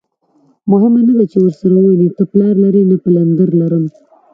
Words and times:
مهمه 0.71 1.01
نه 1.07 1.13
ده 1.17 1.25
چې 1.31 1.37
ورسره 1.41 1.73
ووینې، 1.77 2.09
ته 2.17 2.23
پلار 2.31 2.53
لرې؟ 2.63 2.81
نه، 2.91 2.97
پلندر 3.03 3.49
لرم. 3.61 3.83